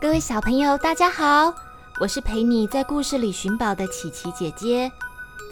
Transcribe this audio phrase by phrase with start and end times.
[0.00, 1.54] 各位小朋友，大家好，
[2.00, 4.90] 我是陪你在故事里寻宝的琪琪姐姐。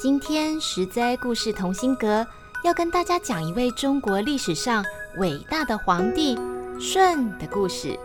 [0.00, 2.26] 今天十灾故事同心阁
[2.64, 4.82] 要跟大家讲一位中国历史上
[5.18, 6.34] 伟大的皇帝
[6.80, 8.00] 舜的故事。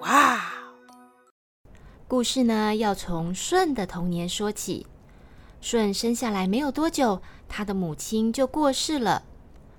[0.00, 0.40] 哇！
[2.08, 4.88] 故事呢要从舜的童年说起。
[5.60, 9.22] 舜生下来没有多久，他的母亲就过世了，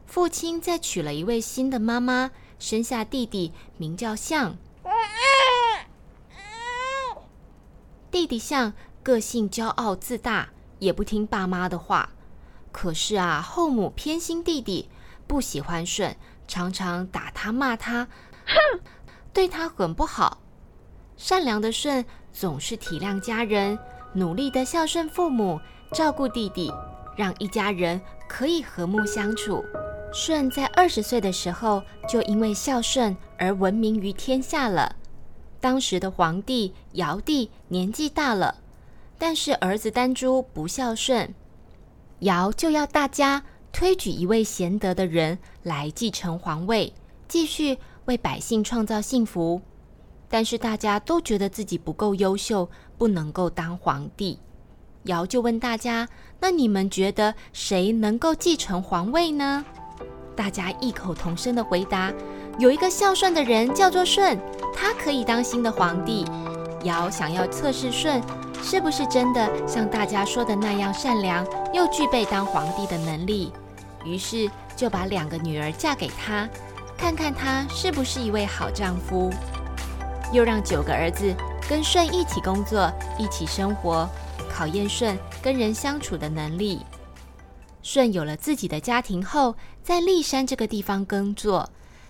[0.08, 4.56] 父亲再娶了一位新的妈妈，生下弟弟，名叫象。
[8.26, 8.74] 弟弟象
[9.04, 12.10] 个性骄傲自大，也不听爸妈的话。
[12.72, 14.90] 可是啊，后母偏心弟弟，
[15.28, 18.08] 不喜欢舜，常常打他骂他，
[18.48, 18.80] 哼，
[19.32, 20.42] 对他很不好。
[21.16, 22.04] 善良的舜
[22.34, 23.78] 总是体谅家人，
[24.14, 25.62] 努力的孝顺父母，
[25.94, 26.74] 照顾弟弟，
[27.16, 29.64] 让一家人可以和睦相处。
[30.12, 34.96] 舜在二十岁的时候，就因为孝顺而闻名于天下了。
[35.66, 38.58] 当时的皇帝尧帝年纪大了，
[39.18, 41.34] 但是儿子丹朱不孝顺，
[42.20, 46.94] 尧就要大家推举一位贤德的人来继承皇位，
[47.28, 49.60] 继续为百姓创造幸福。
[50.30, 54.38] 但是大家都觉得自己不够优秀，不能够当皇帝。
[55.06, 56.08] 尧就问大家
[56.40, 59.66] ：“那你们觉得谁能够继承皇位呢？”
[60.38, 62.14] 大家异口同声的回答。
[62.58, 64.40] 有一个孝顺的人叫做舜，
[64.76, 66.26] 他可以当新的皇帝。
[66.84, 68.22] 尧想要测试舜
[68.62, 71.44] 是不是真的像大家说的那样善良，
[71.74, 73.52] 又具备当皇帝的能力，
[74.04, 76.48] 于是就把两个女儿嫁给他，
[76.96, 79.32] 看看他是不是一位好丈夫。
[80.32, 81.34] 又让九个儿子
[81.68, 84.08] 跟舜一起工作，一起生活，
[84.48, 86.86] 考验舜跟人相处的能力。
[87.82, 91.70] 舜有了自己的家庭后，在历山这个地方耕作。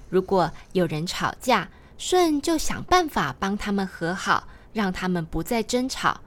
[0.09, 6.21] 如果有人吵架，舜就想办法帮他们和好，让他们不再争吵。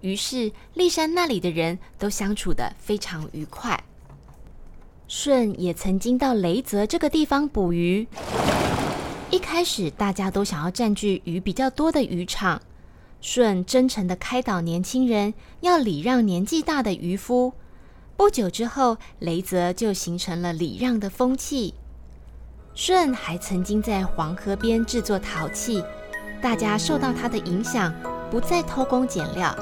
[0.00, 3.82] 于是历山那里的人都相处得非常愉快。
[5.08, 8.06] 舜也曾经到雷泽这个地方捕鱼。
[9.30, 12.60] 一开始大家都想要占据鱼比较多的渔场，
[13.20, 17.52] 舜真诚地开导年轻人要礼让年纪大的渔夫。
[18.16, 21.74] 不久之后，雷泽就形成了礼让的风气。
[22.74, 25.82] 舜还曾经在黄河边制作陶器，
[26.42, 27.94] 大家受到他的影响，
[28.30, 29.56] 不再偷工减料，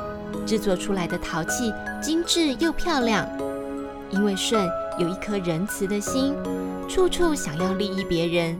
[0.46, 3.28] 制作出来的陶器精致又漂亮。
[4.10, 4.66] 因为舜
[4.98, 6.34] 有一颗仁慈的心，
[6.88, 8.58] 处处想要利益别人，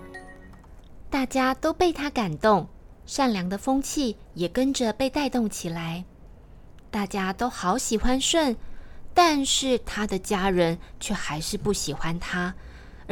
[1.09, 2.69] 大家都被他感动，
[3.07, 6.05] 善良的风气也跟着被带动起来。
[6.91, 8.55] 大家都好喜欢舜，
[9.15, 12.55] 但是他的家人却还是不喜欢他。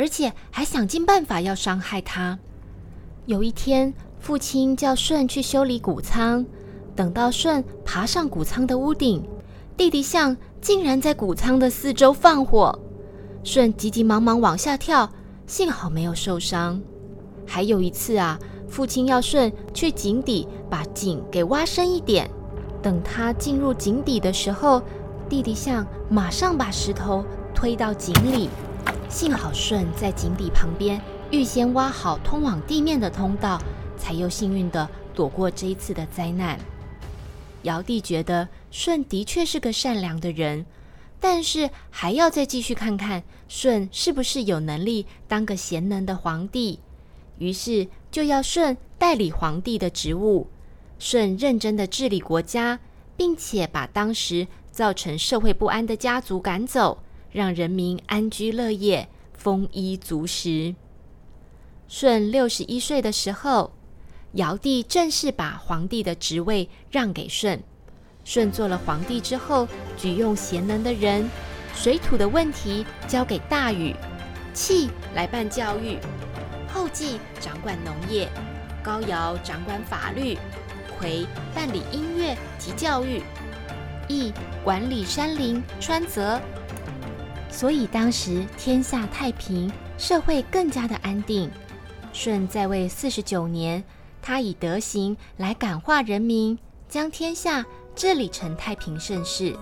[0.00, 2.38] 而且还想尽办法要伤害他。
[3.27, 6.47] 有一天，父亲叫舜去修理谷仓，
[6.97, 9.22] 等到舜爬上谷仓的屋顶，
[9.77, 12.78] 弟弟象竟然在谷仓的四周放火。
[13.44, 15.12] 舜急急忙忙往下跳，
[15.47, 16.81] 幸好没有受伤。
[17.47, 18.39] 还有一次啊，
[18.71, 22.31] 父亲要舜去井底把井给挖深一点，
[22.81, 24.81] 等他进入井底的时候，
[25.28, 27.22] 弟弟象马上把石头
[27.55, 28.49] 推到井里。
[29.09, 33.61] 幸好舜在井底旁边预先挖好通往地面的通道，
[33.99, 36.59] 才又幸运地躲过这一次的灾难。
[37.63, 40.65] 尧帝觉得舜的确是个善良的人，
[41.21, 46.79] 但是还要再继续看看舜是不是有能力当个贤能的皇帝，
[47.39, 50.49] 于是就要舜代理皇帝的职务。
[50.99, 52.78] 舜认真地治理国家，
[53.16, 57.03] 并且把当时造成社会不安的家族赶走。
[57.32, 60.74] 让人民安居乐业，丰衣足食。
[61.88, 63.72] 舜六十一岁的时候，
[64.32, 67.62] 尧帝正式把皇帝的职位让给舜。
[68.24, 69.66] 舜做了皇帝之后，
[69.97, 71.28] 举用贤能的人，
[71.74, 73.94] 水土的问题交给大禹，
[74.53, 75.98] 契来办教育，
[76.72, 78.28] 后稷掌管农业，
[78.82, 80.36] 高尧掌管法律，
[81.00, 83.22] 夔办理音乐及教育，
[84.09, 84.32] 羿
[84.62, 86.41] 管理山林川泽。
[87.51, 91.51] 所以当时天下太平，社会更加的安定。
[92.13, 93.85] 舜在位四十九年，
[94.23, 96.59] 他以德行来感化人民，
[96.89, 97.65] 将天下
[97.95, 99.55] 治理成太平盛世。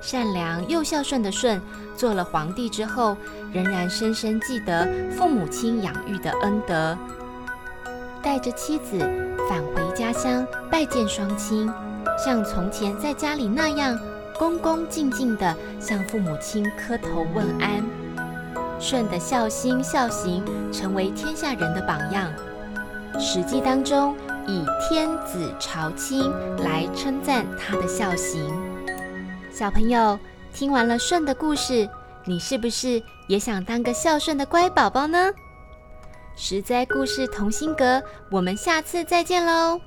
[0.00, 1.60] 善良又孝顺的舜
[1.96, 3.16] 做了皇帝之后，
[3.52, 6.98] 仍然深深记得父母亲养育的恩德，
[8.20, 8.98] 带着妻子
[9.48, 11.72] 返回家乡拜见双亲，
[12.24, 13.96] 像从前在家里那样
[14.42, 17.80] 恭恭敬敬地向父母亲磕头问安。
[18.80, 22.28] 舜的孝心孝行成为天下人的榜样，
[23.20, 24.16] 《史记》当中
[24.48, 26.28] 以“天子朝亲”
[26.58, 28.52] 来称赞他的孝行。
[29.52, 30.18] 小朋友
[30.52, 31.88] 听完了舜的故事，
[32.24, 35.30] 你是不是也想当个孝顺的乖宝宝呢？
[36.34, 39.80] 十灾故事同心阁，我们下次再见喽。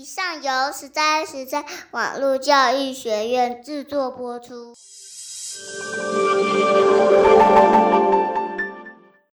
[0.00, 4.74] 以上由十灾十灾网络教育学院制作播出。